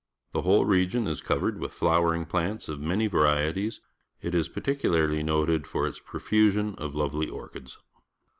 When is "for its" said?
5.67-5.99